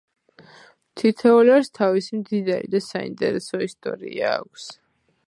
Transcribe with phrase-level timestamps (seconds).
[1.01, 4.67] თითოეულ ერს თავისი მდიდარი და საინტერესო ისტორია აქვს.